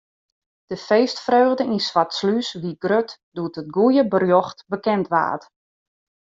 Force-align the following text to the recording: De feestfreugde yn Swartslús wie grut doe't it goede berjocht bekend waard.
De 0.69 0.77
feestfreugde 0.87 1.63
yn 1.73 1.83
Swartslús 1.87 2.47
wie 2.61 2.77
grut 2.83 3.11
doe't 3.35 3.59
it 3.61 3.71
goede 3.75 4.03
berjocht 4.13 4.59
bekend 4.71 5.07
waard. 5.13 5.43